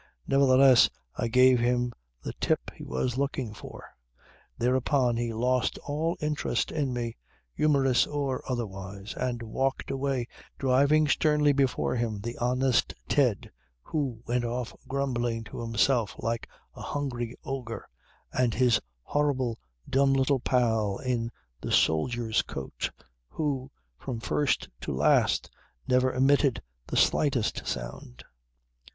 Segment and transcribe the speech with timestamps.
[0.25, 1.93] Nevertheless I gave him
[2.23, 3.85] the tip he was looking for.
[4.57, 7.17] Thereupon he lost all interest in me,
[7.53, 10.25] humorous or otherwise, and walked away
[10.57, 13.51] driving sternly before him the honest Ted,
[13.83, 17.87] who went off grumbling to himself like a hungry ogre,
[18.33, 21.31] and his horrible dumb little pal in
[21.61, 22.89] the soldier's coat,
[23.29, 25.51] who, from first to last,
[25.87, 28.23] never emitted the slightest sound.